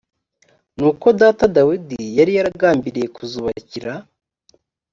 nuko 0.77 1.07
data 1.21 1.43
dawidi 1.55 2.01
yari 2.17 2.31
yaragambiriye 2.37 3.07
kuzubakira 3.15 3.93